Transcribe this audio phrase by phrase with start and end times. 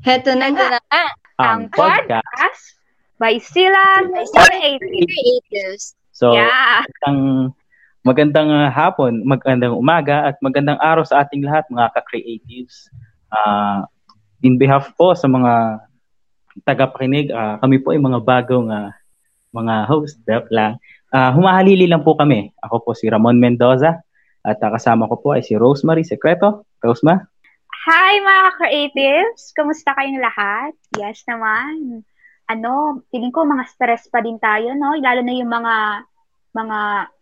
[0.00, 0.66] Heto na nga.
[0.76, 1.04] na nga,
[1.40, 2.24] Ang podcast.
[2.24, 2.64] podcast
[3.20, 5.92] by Sila creatives.
[6.16, 6.84] So, Yeah.
[6.84, 7.20] magandang,
[8.04, 12.88] magandang ah, hapon, magandang umaga, at magandang araw sa ating lahat, mga ka-creatives.
[13.28, 13.84] Ah,
[14.40, 15.84] in behalf po sa mga
[16.64, 18.92] tagapakinig, ah, kami po ay mga bagong ah,
[19.52, 20.80] mga host, Dep lang.
[21.12, 22.52] Ah, humahalili lang po kami.
[22.64, 24.00] Ako po si Ramon Mendoza
[24.40, 26.64] at ah, kasama ko po ay si Rosemary Secreto.
[26.80, 27.20] Rosema?
[27.80, 29.56] Hi mga creatives!
[29.56, 30.76] Kumusta kayong lahat?
[31.00, 32.04] Yes naman.
[32.44, 34.98] Ano, feeling ko mga stress pa din tayo, no?
[35.00, 35.74] Lalo na yung mga
[36.52, 36.78] mga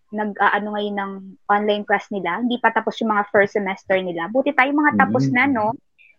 [0.08, 1.12] nag-ano ngayon ng
[1.46, 2.40] online class nila.
[2.40, 4.26] Hindi pa tapos yung mga first semester nila.
[4.32, 5.34] Buti tayo mga tapos Mm.
[5.36, 5.66] na, no?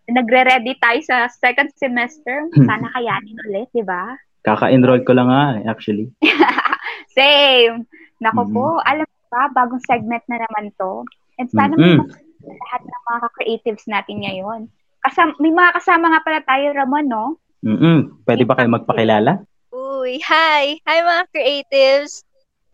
[0.08, 2.46] Nagre-ready tayo sa second semester.
[2.64, 4.14] Sana kayanin ulit, di ba?
[4.40, 6.08] Kaka-enroll ko lang nga, eh, actually.
[7.18, 7.84] Same.
[8.22, 8.52] Nako Mhm.
[8.54, 11.04] po, alam ba, bagong segment na naman to.
[11.36, 11.82] And sana Mhm.
[11.82, 11.98] may
[12.44, 14.60] lahat ng mga creatives natin ngayon.
[15.00, 17.24] Kasama, may mga kasama nga pala tayo, Ramon, no?
[17.60, 18.24] Mm-mm.
[18.24, 19.44] Pwede ba kayo magpakilala?
[19.72, 20.80] Uy, hi!
[20.84, 22.24] Hi mga creatives!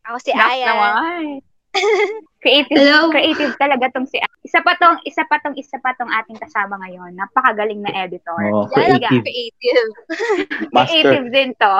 [0.07, 0.67] Ako si Nak Aya.
[0.71, 1.43] naman.
[2.43, 3.11] creative, Hello.
[3.13, 6.79] creative talaga tong si Isa pa tong, isa pa tong, isa pa tong ating kasama
[6.87, 7.19] ngayon.
[7.19, 8.39] Napakagaling na editor.
[8.39, 9.27] Ang creative.
[9.27, 9.91] creative.
[10.75, 11.03] Master.
[11.03, 11.75] Creative din to.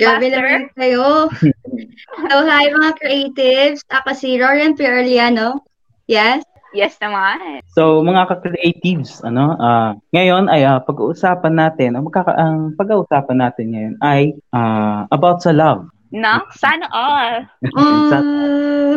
[0.00, 0.32] Master?
[0.32, 1.28] naman kayo.
[2.32, 3.84] so, hi mga creatives.
[3.92, 5.60] Ako si Rorian Pierliano.
[6.08, 6.40] Yes?
[6.74, 7.62] Yes naman.
[7.70, 13.66] So, mga ka-creatives, ano, ah, ngayon ay ah, pag-uusapan natin, ang, magkaka- ang pag-uusapan natin
[13.70, 16.46] ngayon ay ah, about sa love, No?
[16.54, 17.44] Sana all.
[18.10, 18.96] sa Uh,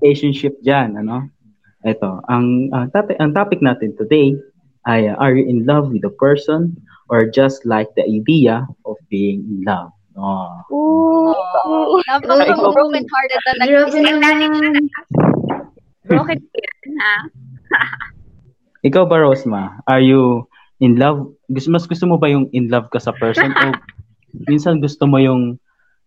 [0.00, 1.28] relationship dyan, ano.
[1.86, 4.34] Ito, ang, ang, topic, ang topic natin today
[4.88, 6.74] ay ah, are you in love with a person
[7.06, 9.92] or just like the idea of being in love?
[10.16, 10.48] Oh.
[10.72, 11.36] Ooh.
[11.68, 14.00] Oh, Napaka-broken hearted na nag-isip.
[16.08, 16.38] Broken
[16.98, 17.16] ha?
[18.86, 19.82] Ikaw ba, Rosma?
[19.90, 20.46] Are you
[20.78, 21.32] in love?
[21.50, 23.74] Gusto, mas gusto mo ba yung in love ka sa person o
[24.50, 25.58] minsan gusto mo yung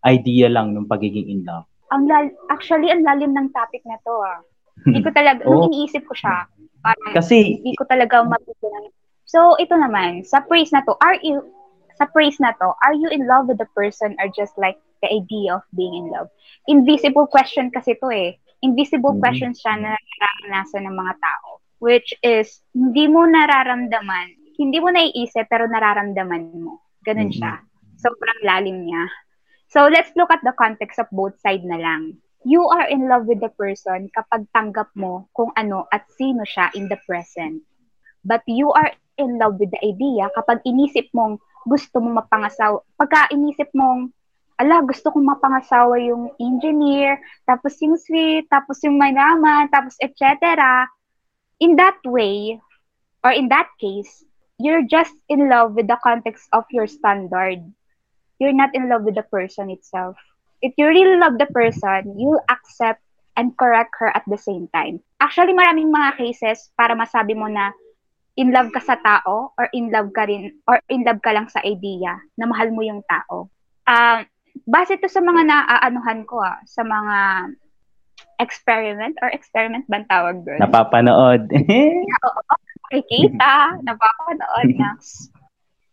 [0.05, 1.67] idea lang ng pagiging in love?
[1.89, 4.39] Ang lal- actually, ang lalim ng topic na to, ah.
[4.85, 5.51] Hindi ko talaga, Oo.
[5.51, 6.47] nung iniisip ko siya,
[6.85, 8.93] parang Kasi, hindi ko talaga matutunan.
[9.29, 11.43] So, ito naman, sa praise na to, are you,
[11.99, 15.09] sa praise na to, are you in love with the person or just like the
[15.11, 16.31] idea of being in love?
[16.71, 18.39] Invisible question kasi to eh.
[18.59, 19.21] Invisible Mhm.
[19.23, 21.63] question siya na nararanasan ng mga tao.
[21.79, 26.83] Which is, hindi mo nararamdaman, hindi mo naiisip pero nararamdaman mo.
[27.07, 27.37] Ganun Mhm.
[27.39, 27.63] siya.
[27.95, 29.07] Sobrang lalim niya.
[29.71, 32.19] So, let's look at the context of both side na lang.
[32.43, 36.71] You are in love with the person kapag tanggap mo kung ano at sino siya
[36.75, 37.63] in the present.
[38.23, 42.83] But you are in love with the idea kapag inisip mong gusto mong mapangasawa.
[42.95, 44.11] Pagka inisip mong,
[44.59, 50.35] ala, gusto kong mapangasawa yung engineer, tapos yung sweet, tapos yung mayaman, tapos etc.
[51.63, 52.59] In that way,
[53.23, 54.23] or in that case,
[54.59, 57.63] you're just in love with the context of your standard.
[58.39, 60.15] You're not in love with the person itself.
[60.59, 62.99] If you really love the person, you'll accept
[63.39, 64.99] and correct her at the same time.
[65.23, 67.71] Actually, maraming mga cases para masabi mo na
[68.35, 71.47] in love ka sa tao or in love ka rin or in love ka lang
[71.47, 73.47] sa idea na mahal mo yung tao.
[73.87, 74.27] Um,
[74.67, 77.17] base to sa mga naaanuhan ko ah, sa mga
[78.39, 80.59] experiment or experiment ba tawag doon?
[80.59, 81.47] napapanood.
[82.89, 84.97] nakikita, napapanood na.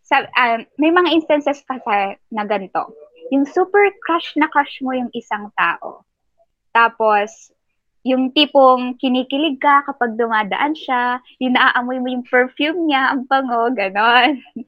[0.06, 2.94] Sa, um, may mga instances kasi na ganito.
[3.34, 6.06] Yung super crush na crush mo yung isang tao.
[6.70, 7.50] Tapos,
[8.06, 13.66] yung tipong kinikilig ka kapag dumadaan siya, yung naaamoy mo yung perfume niya, ang bango,
[13.74, 14.38] ganon.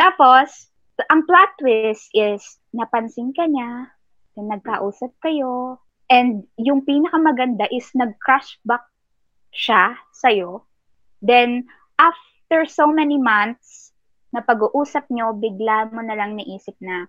[0.00, 0.71] Tapos,
[1.08, 2.42] ang plot twist is,
[2.74, 3.90] napansin ka niya,
[4.36, 5.80] then nagkausap kayo,
[6.12, 8.84] and yung pinakamaganda is nag-crush back
[9.52, 10.68] siya sa'yo.
[11.22, 13.94] Then, after so many months
[14.32, 17.08] na pag-uusap nyo, bigla mo na lang naisip na,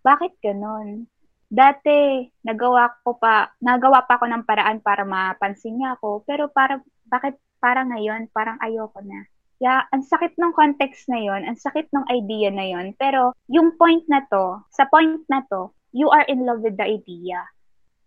[0.00, 1.08] bakit ganun?
[1.50, 6.80] Dati, nagawa ko pa, nagawa pa ako ng paraan para mapansin niya ako, pero para,
[7.08, 9.28] bakit parang ngayon, parang ayoko na.
[9.60, 12.96] Yeah, ang sakit ng context na yon, ang sakit ng idea na yon.
[12.96, 16.86] Pero yung point na to, sa point na to, you are in love with the
[16.88, 17.44] idea.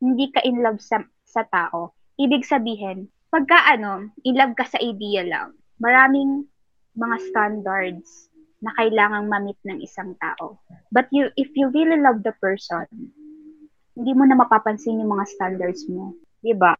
[0.01, 1.93] Hindi ka in love sa, sa tao.
[2.17, 6.49] Ibig sabihin, pagka ano, in love ka sa idea lang, maraming
[6.97, 8.33] mga standards
[8.65, 10.57] na kailangang ma-meet ng isang tao.
[10.89, 12.89] But you, if you really love the person,
[13.93, 16.17] hindi mo na mapapansin yung mga standards mo.
[16.41, 16.73] Diba?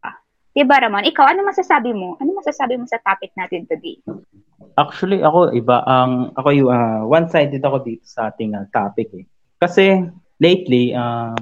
[0.53, 1.09] Diba, Ramon?
[1.09, 2.13] Ikaw, ano masasabi mo?
[2.21, 3.97] Ano masasabi mo sa topic natin today?
[4.77, 9.25] Actually, ako iba ang ako yung ah, one-sided ako dito sa ating ah, topic eh.
[9.57, 10.01] Kasi
[10.38, 11.33] lately, uh,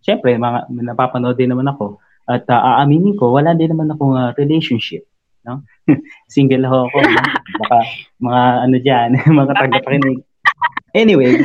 [0.00, 4.32] syempre mga napapanood din naman ako at ah, aaminin ko wala din naman akong ah,
[4.36, 5.04] relationship
[5.48, 5.64] no?
[6.32, 6.98] Single ho ako.
[7.00, 7.20] No?
[7.64, 7.78] Baka
[8.20, 9.08] mga ano diyan,
[9.40, 10.18] mga tagapakinig.
[10.92, 11.40] Anyway,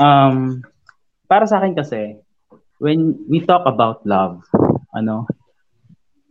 [0.00, 0.64] um
[1.28, 2.16] para sa akin kasi
[2.80, 4.40] when we talk about love,
[4.94, 5.26] ano,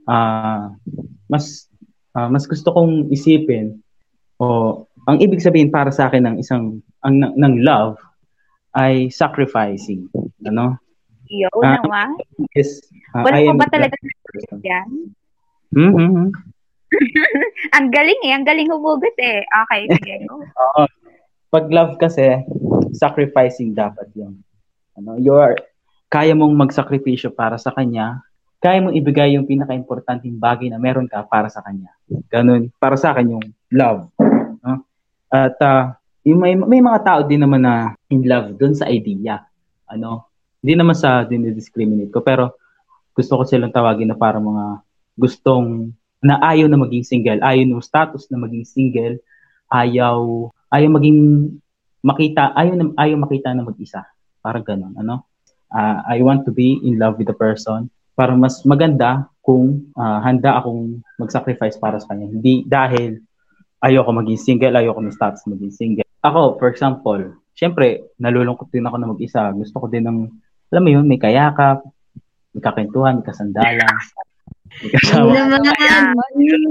[0.10, 0.64] ah uh,
[1.30, 1.70] mas
[2.18, 3.80] uh, mas gusto kong isipin
[4.40, 7.98] o ang ibig sabihin para sa akin ng isang ang ng, ng love
[8.78, 10.06] ay sacrificing,
[10.46, 10.78] ano?
[11.30, 12.18] Yo, uh, naman.
[12.58, 12.82] Is,
[13.14, 13.96] uh, Wala ko ba talaga
[14.66, 15.14] yan?
[15.74, 16.34] Mm-hmm.
[17.78, 19.46] ang galing eh, ang galing humugot eh.
[19.46, 20.26] Okay, sige.
[20.66, 20.84] Oo.
[21.50, 22.46] Pag love kasi,
[22.94, 24.42] sacrificing dapat yun.
[24.98, 25.58] Ano, you are,
[26.10, 28.22] kaya mong magsakripisyo para sa kanya,
[28.60, 31.96] kaya mong ibigay yung pinaka-importanting bagay na meron ka para sa kanya.
[32.28, 34.12] Ganun, para sa akin yung love.
[34.60, 34.84] No?
[35.32, 35.96] At uh,
[36.28, 39.40] yung may, may mga tao din naman na in love dun sa idea.
[39.88, 40.28] Ano,
[40.60, 42.60] hindi naman sa dinidiscriminate ko, pero
[43.16, 44.84] gusto ko silang tawagin na para mga
[45.16, 49.16] gustong na ayaw na maging single, ayaw ng status na maging single,
[49.72, 51.20] ayaw ayaw maging
[52.04, 54.04] makita, ayaw na ayaw makita na mag-isa.
[54.44, 55.24] Parang ganun, ano?
[55.72, 57.88] Uh, I want to be in love with the person
[58.20, 62.28] para mas maganda kung uh, handa akong mag-sacrifice para sa kanya.
[62.28, 63.24] Hindi dahil
[63.80, 66.08] ayoko maging single, ayoko ng status maging single.
[66.20, 69.56] Ako, for example, syempre, nalulungkot din ako na mag-isa.
[69.56, 70.28] Gusto ko din ng
[70.70, 71.80] alam mo yun, may kayakap,
[72.52, 73.96] may kakentuhan, may kasandalan.
[74.84, 75.32] May kasama.
[75.56, 75.72] naman.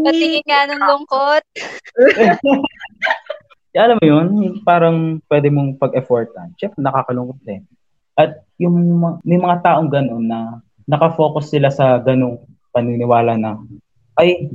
[0.04, 1.42] Patingin nga ng lungkot.
[3.88, 4.28] alam mo yun,
[4.68, 6.52] parang pwede mong pag-effortan.
[6.60, 7.64] Siyempre, nakakalungkot din.
[8.20, 12.40] At yung may mga taong gano'n na nakafocus sila sa ganong
[12.72, 13.60] paniniwala na,
[14.16, 14.48] ay,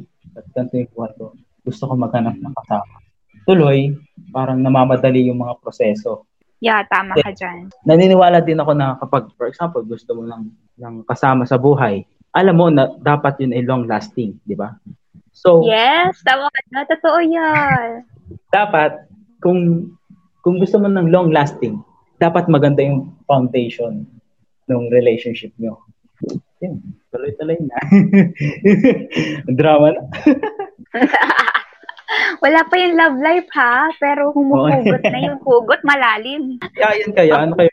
[0.57, 1.25] ganito yung buwan ko.
[1.63, 2.95] Gusto ko maghanap ng kasama.
[3.45, 3.93] Tuloy,
[4.33, 6.25] parang namamadali yung mga proseso.
[6.63, 7.69] Yeah, tama ka dyan.
[7.85, 10.43] Naniniwala din ako na kapag, for example, gusto mo ng,
[10.79, 14.73] ng kasama sa buhay, alam mo na dapat yun ay long-lasting, di ba?
[15.35, 16.81] So, yes, tama ka na.
[16.87, 18.07] Totoo yan.
[18.55, 19.05] Dapat,
[19.43, 19.91] kung
[20.43, 21.79] kung gusto mo ng long-lasting,
[22.19, 24.03] dapat maganda yung foundation
[24.67, 25.79] ng relationship nyo.
[26.63, 26.79] Yun,
[27.11, 27.79] tuloy-tuloy na.
[29.59, 30.03] Drama na.
[32.43, 36.61] Wala pa yung love life ha, pero humuhugot na yung hugot malalim.
[36.77, 37.71] Kaya yan kaya, ano kayo,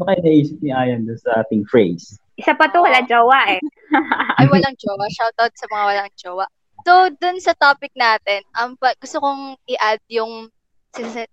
[0.00, 2.16] ano kayo naisip ni Ayan doon sa ating phrase?
[2.36, 3.60] Isa pa to, wala jowa eh.
[4.40, 5.08] Ay, walang jowa.
[5.08, 6.46] Shoutout sa mga walang jowa.
[6.84, 10.52] So, dun sa topic natin, um, gusto kong i-add yung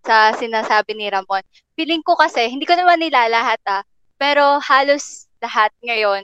[0.04, 1.44] sa sinasabi ni Ramon.
[1.78, 3.84] Feeling ko kasi, hindi ko naman nilalahat ah,
[4.20, 6.24] pero halos lahat ngayon,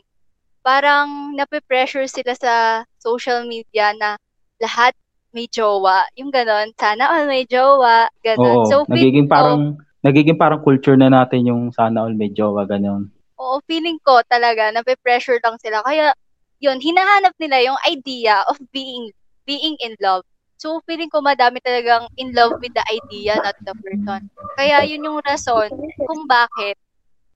[0.70, 2.54] parang nape-pressure sila sa
[3.02, 4.22] social media na
[4.62, 4.94] lahat
[5.34, 6.06] may jowa.
[6.14, 8.70] Yung ganon, sana all may jowa, ganon.
[8.70, 12.70] Oo, so, nagiging parang, ko, nagiging parang culture na natin yung sana all may jowa,
[12.70, 13.10] ganon.
[13.42, 15.82] Oo, feeling ko talaga, nape-pressure lang sila.
[15.82, 16.14] Kaya,
[16.62, 19.10] yun, hinahanap nila yung idea of being
[19.50, 20.22] being in love.
[20.62, 24.30] So, feeling ko madami talagang in love with the idea, not the person.
[24.54, 26.78] Kaya, yun yung rason kung bakit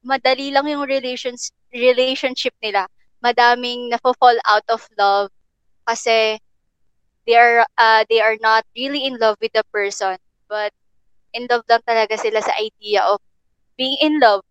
[0.05, 2.85] madali lang yung relations, relationship nila.
[3.23, 5.31] Madaming na-fall out of love
[5.87, 6.37] kasi
[7.23, 10.19] they are uh, they are not really in love with the person
[10.51, 10.75] but
[11.31, 13.23] in love lang talaga sila sa idea of
[13.79, 14.43] being in love.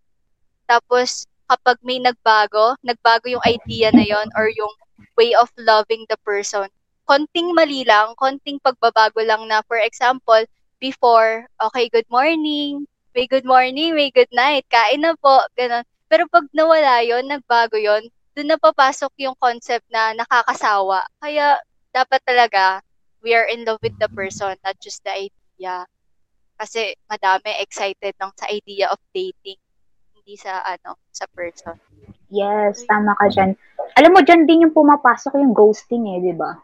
[0.67, 4.73] Tapos kapag may nagbago nagbago yung idea na yon or yung
[5.21, 6.65] way of loving the person
[7.05, 10.41] konting mali lang konting pagbabago lang na for example
[10.81, 15.85] before okay good morning may good morning may good night kain na po ganun.
[16.09, 21.61] Pero pag nawala yon nagbago yon doon na papasok yung concept na nakakasawa kaya
[21.93, 22.81] dapat talaga
[23.23, 25.87] we are in love with the person, not just the idea.
[26.59, 29.59] Kasi madami excited lang sa idea of dating,
[30.15, 31.79] hindi sa ano, sa person.
[32.29, 33.55] Yes, tama ka dyan.
[33.99, 36.59] Alam mo, dyan din yung pumapasok yung ghosting eh, di ba?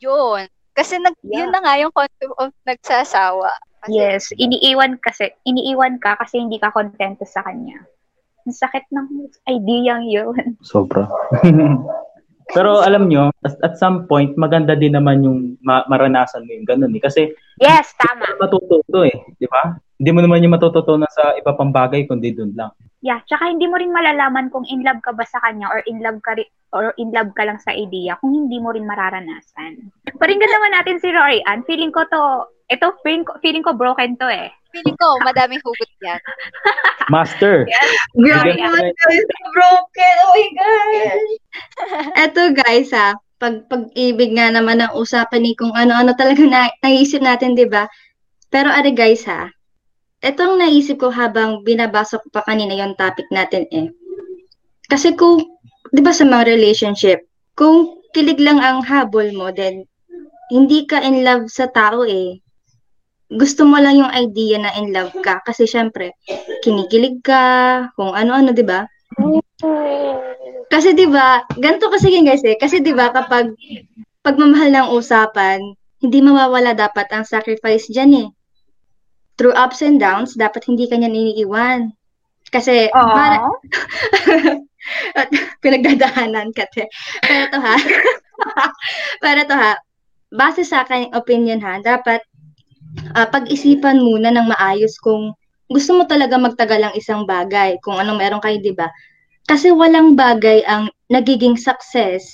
[0.00, 0.46] Yun.
[0.74, 1.44] Kasi nag, yeah.
[1.44, 3.50] yun na nga yung concept of nagsasawa.
[3.80, 7.80] Kasi, yes, iniiwan kasi, iniiwan ka kasi hindi ka kontento sa kanya.
[8.46, 9.08] Ang sakit ng
[9.48, 10.56] idea yun.
[10.64, 11.08] Sobra.
[12.50, 16.66] Pero alam nyo, at, at some point, maganda din naman yung ma- maranasan mo yung
[16.66, 17.02] ganun eh.
[17.02, 17.30] Kasi,
[17.62, 18.26] yes, tama.
[18.42, 19.78] matututo eh, di ba?
[20.00, 22.74] Hindi mo naman yung matututunan sa iba pang bagay, kundi dun lang.
[23.00, 26.04] Yeah, tsaka hindi mo rin malalaman kung in love ka ba sa kanya or in
[26.04, 29.88] love ka ri- or in love ka lang sa idea kung hindi mo rin mararanasan.
[30.20, 31.64] Paringgan naman natin si Rory Ann.
[31.64, 32.22] Feeling ko to,
[32.70, 34.48] ito feeling ko, feeling ko broken to eh.
[34.70, 36.20] Feeling ko, madaming hugot yan.
[37.14, 37.66] Master.
[37.66, 37.90] Yes.
[38.14, 38.94] Grabe naman
[39.50, 40.14] broken.
[40.22, 41.18] Oh my God.
[42.30, 47.18] Eto guys ha, pag pag-ibig nga naman ang usapan ni kung ano-ano talaga na, naisip
[47.18, 47.90] natin, di ba?
[48.54, 49.50] Pero ano guys ha,
[50.20, 53.88] etong naisip ko habang binabasa ko pa kanina yung topic natin eh.
[54.86, 55.40] Kasi kung,
[55.90, 57.24] di ba sa mga relationship,
[57.56, 59.86] kung kilig lang ang habol mo, then
[60.52, 62.42] hindi ka in love sa tao eh.
[63.30, 66.18] Gusto mo lang yung idea na in love ka kasi syempre
[66.66, 68.90] kinikilig ka, kung ano-ano, 'di ba?
[70.70, 72.58] Kasi 'di ba, ganito kasi yun guys eh.
[72.58, 73.54] Kasi 'di ba kapag
[74.26, 75.62] pagmamahal ng usapan,
[76.00, 78.28] hindi mawawala dapat ang sacrifice diyan eh.
[79.38, 81.92] Through ups and downs, dapat hindi kanya iniiwan.
[82.50, 83.14] Kasi Aww.
[83.14, 83.36] para
[85.20, 85.28] at
[85.62, 86.88] pinagdadaanan ka te.
[87.24, 87.76] Pero to ha.
[89.24, 89.72] Pero to ha.
[90.30, 92.22] Base sa akin opinion ha, dapat
[93.14, 95.34] ah, pag-isipan muna ng maayos kung
[95.70, 98.90] gusto mo talaga magtagal ang isang bagay, kung anong meron kayo, 'di ba?
[99.46, 102.26] Kasi walang bagay ang nagiging success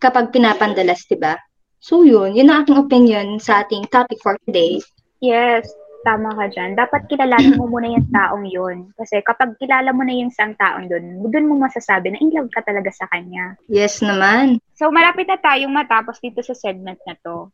[0.00, 1.40] kapag pinapandalas, 'di ba?
[1.84, 4.80] So yun, yun ang aking opinion sa ating topic for today.
[5.20, 5.68] Yes,
[6.04, 6.76] tama ka dyan.
[6.76, 8.92] Dapat kilalanin mo muna yung taong yun.
[8.96, 12.52] Kasi kapag kilala mo na yung isang taong dun, dun mo masasabi na in love
[12.52, 13.56] ka talaga sa kanya.
[13.68, 14.60] Yes naman.
[14.76, 17.48] So, malapit na tayong matapos dito sa segment na to.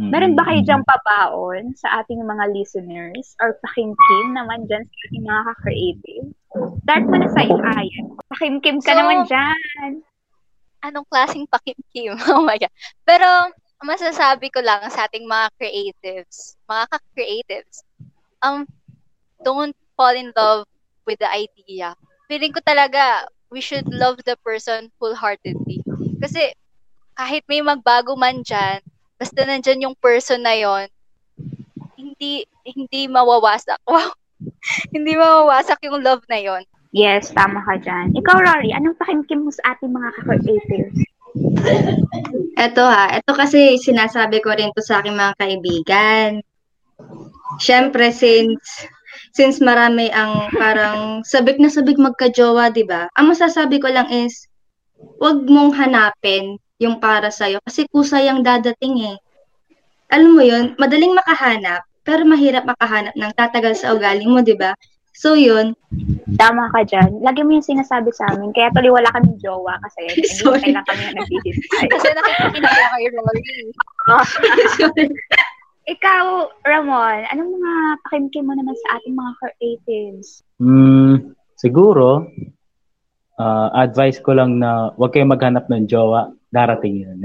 [0.00, 0.08] Mm.
[0.08, 5.24] Meron ba kayo diyang pabaon sa ating mga listeners or pakimkim naman dyan sa ating
[5.28, 6.26] mga ka-creative?
[6.88, 8.06] Start mo na sa iyo, Ayan.
[8.32, 9.90] Pakimkim ka So, naman dyan.
[10.80, 12.16] Anong klaseng pakimkim?
[12.32, 12.72] Oh my God.
[13.04, 13.28] Pero,
[13.84, 17.84] masasabi ko lang sa ating mga creatives, mga ka-creatives,
[18.40, 18.64] um,
[19.44, 20.64] don't fall in love
[21.04, 21.92] with the idea.
[22.32, 25.84] Feeling ko talaga, we should love the person wholeheartedly.
[26.22, 26.56] Kasi,
[27.18, 28.80] kahit may magbago man dyan,
[29.22, 30.90] basta nandyan yung person na yon
[31.94, 33.78] hindi, hindi mawawasak.
[33.86, 34.10] Wow!
[34.90, 38.10] hindi mawawasak yung love na yon Yes, tama ka dyan.
[38.18, 40.98] Ikaw, Rory, anong pakimkim mo sa ating mga ka-creatives?
[42.60, 46.30] Eto ha, eto kasi sinasabi ko rin to sa aking mga kaibigan.
[47.62, 48.84] Siyempre, since
[49.32, 53.08] since marami ang parang sabik na sabik magka-jowa, di ba?
[53.16, 54.50] Ang masasabi ko lang is,
[55.16, 59.16] wag mong hanapin yung para sa'yo kasi kusay ang dadating eh.
[60.12, 64.76] Alam mo yun, madaling makahanap, pero mahirap makahanap ng tatagal sa ugali mo, di ba?
[65.12, 65.76] So yun,
[66.40, 67.20] Tama ka dyan.
[67.20, 68.54] Lagi mo yung sinasabi sa amin.
[68.56, 70.00] Kaya tuloy wala kaming jowa kasi
[70.40, 70.72] Sorry.
[70.72, 71.84] hindi lang kami na naghihintay.
[71.92, 73.42] Kasi nakikinig ako kay Rory.
[74.78, 75.06] sorry.
[75.82, 76.24] Ikaw,
[76.62, 77.72] Ramon, anong mga
[78.06, 80.46] pakimkim mo naman sa ating mga creatives?
[80.62, 82.30] Mm, siguro,
[83.38, 86.32] ah, advice ko lang na huwag kayong maghanap ng jowa.
[86.52, 87.18] Darating yun.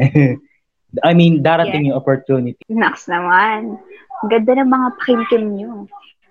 [1.08, 2.64] I mean, darating yung opportunity.
[2.72, 3.76] Naks naman.
[4.24, 5.86] Ang Ganda ng mga pakimkim nyo.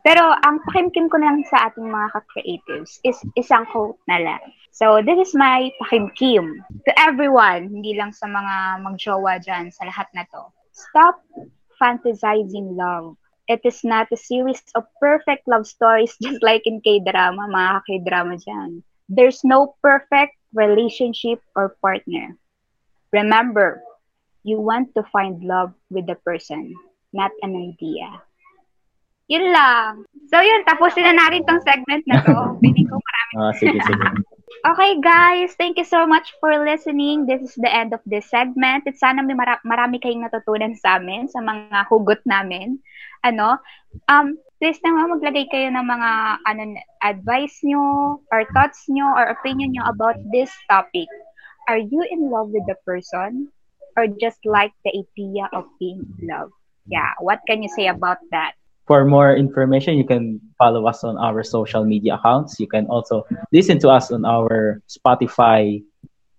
[0.07, 4.43] Pero ang pakimkim ko lang sa ating mga ka-creatives is isang quote na lang.
[4.71, 6.63] So, this is my pakimkim.
[6.87, 10.47] To everyone, hindi lang sa mga magjowa dyan, sa lahat na to.
[10.71, 11.27] Stop
[11.83, 13.19] fantasizing love.
[13.51, 18.39] It is not a series of perfect love stories just like in K-drama, mga K-drama
[18.39, 18.87] dyan.
[19.09, 22.37] There's no perfect relationship or partner.
[23.13, 23.83] Remember,
[24.43, 26.75] you want to find love with the person,
[27.13, 28.23] not an idea.
[29.27, 30.07] Yun lang.
[30.31, 32.35] So yun, tapusin na natin tong segment na to.
[32.63, 33.33] Piling ko marami.
[33.43, 34.07] Ah, sige, sige.
[34.63, 37.27] Okay guys, thank you so much for listening.
[37.27, 38.87] This is the end of this segment.
[38.87, 42.79] At sana may mara- marami kayong natutunan sa amin, sa mga hugot namin.
[43.27, 43.59] Ano,
[44.07, 46.11] um, please naman maglagay kayo ng mga
[46.49, 46.63] ano,
[47.05, 51.09] advice nyo, or thoughts nyo, or opinion nyo about this topic.
[51.69, 53.53] Are you in love with the person?
[53.97, 56.53] Or just like the idea of being in love?
[56.85, 58.53] Yeah, what can you say about that?
[58.87, 62.61] For more information, you can follow us on our social media accounts.
[62.61, 65.83] You can also listen to us on our Spotify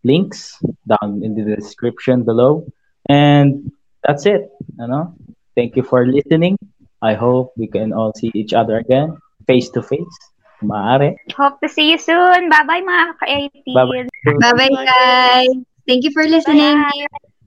[0.05, 0.55] links
[0.87, 2.69] down in the description below.
[3.09, 3.73] And
[4.05, 4.47] that's it.
[4.79, 5.17] You know?
[5.57, 6.55] Thank you for listening.
[7.01, 10.17] I hope we can all see each other again, face to face.
[10.63, 11.15] Maaari.
[11.37, 12.49] Hope to see you soon.
[12.49, 13.73] Bye-bye mga ka-80.
[13.77, 14.09] Bye-bye.
[14.41, 15.53] Bye-bye guys.
[15.85, 16.81] Thank you for listening.
[16.81, 17.21] Bye.